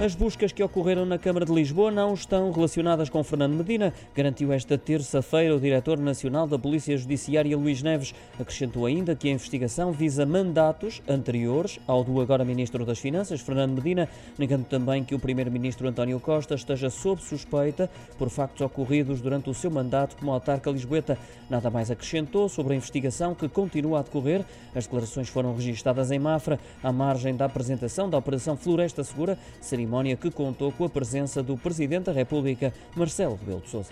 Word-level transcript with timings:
As 0.00 0.14
buscas 0.14 0.52
que 0.52 0.62
ocorreram 0.62 1.04
na 1.04 1.18
Câmara 1.18 1.44
de 1.44 1.52
Lisboa 1.52 1.90
não 1.90 2.14
estão 2.14 2.52
relacionadas 2.52 3.10
com 3.10 3.24
Fernando 3.24 3.56
Medina, 3.56 3.92
garantiu 4.14 4.52
esta 4.52 4.78
terça-feira 4.78 5.56
o 5.56 5.58
diretor 5.58 5.98
nacional 5.98 6.46
da 6.46 6.56
Polícia 6.56 6.96
Judiciária 6.96 7.56
Luís 7.56 7.82
Neves. 7.82 8.14
Acrescentou 8.38 8.86
ainda 8.86 9.16
que 9.16 9.28
a 9.28 9.32
investigação 9.32 9.90
visa 9.90 10.24
mandatos 10.24 11.02
anteriores 11.08 11.80
ao 11.84 12.04
do 12.04 12.20
agora 12.20 12.44
Ministro 12.44 12.86
das 12.86 13.00
Finanças, 13.00 13.40
Fernando 13.40 13.74
Medina, 13.74 14.08
negando 14.38 14.66
também 14.66 15.02
que 15.02 15.16
o 15.16 15.18
Primeiro-Ministro 15.18 15.88
António 15.88 16.20
Costa 16.20 16.54
esteja 16.54 16.90
sob 16.90 17.20
suspeita 17.20 17.90
por 18.16 18.30
factos 18.30 18.60
ocorridos 18.60 19.20
durante 19.20 19.50
o 19.50 19.54
seu 19.54 19.68
mandato 19.68 20.16
como 20.16 20.30
autarca 20.30 20.70
lisboeta. 20.70 21.18
Nada 21.50 21.70
mais 21.70 21.90
acrescentou 21.90 22.48
sobre 22.48 22.74
a 22.74 22.76
investigação 22.76 23.34
que 23.34 23.48
continua 23.48 23.98
a 23.98 24.02
decorrer. 24.02 24.44
As 24.76 24.84
declarações 24.84 25.28
foram 25.28 25.56
registadas 25.56 26.12
em 26.12 26.20
Mafra, 26.20 26.60
à 26.84 26.92
margem 26.92 27.34
da 27.34 27.46
apresentação 27.46 28.08
da 28.08 28.16
Operação 28.16 28.56
Floresta 28.56 29.02
Segura, 29.02 29.36
cerimónia 29.88 30.16
que 30.16 30.30
contou 30.30 30.70
com 30.70 30.84
a 30.84 30.88
presença 30.88 31.42
do 31.42 31.56
Presidente 31.56 32.04
da 32.04 32.12
República, 32.12 32.74
Marcelo 32.94 33.36
Rebelo 33.36 33.62
de 33.62 33.70
Sousa. 33.70 33.90